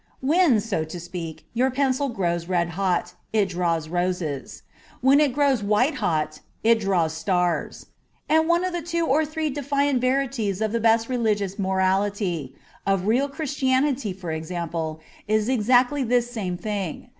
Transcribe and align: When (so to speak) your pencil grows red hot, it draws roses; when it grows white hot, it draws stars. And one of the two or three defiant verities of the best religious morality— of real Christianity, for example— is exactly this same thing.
When 0.21 0.59
(so 0.61 0.83
to 0.83 0.99
speak) 0.99 1.45
your 1.53 1.69
pencil 1.69 2.09
grows 2.09 2.47
red 2.47 2.69
hot, 2.69 3.13
it 3.33 3.49
draws 3.49 3.87
roses; 3.87 4.63
when 4.99 5.19
it 5.19 5.31
grows 5.31 5.61
white 5.61 5.93
hot, 6.01 6.39
it 6.63 6.79
draws 6.79 7.13
stars. 7.13 7.85
And 8.27 8.47
one 8.49 8.65
of 8.65 8.73
the 8.73 8.81
two 8.81 9.05
or 9.05 9.25
three 9.27 9.51
defiant 9.51 10.01
verities 10.01 10.59
of 10.59 10.71
the 10.71 10.79
best 10.79 11.07
religious 11.07 11.59
morality— 11.59 12.55
of 12.93 13.05
real 13.05 13.29
Christianity, 13.29 14.11
for 14.11 14.31
example— 14.31 15.01
is 15.37 15.47
exactly 15.47 16.01
this 16.03 16.31
same 16.31 16.57
thing. 16.57 17.09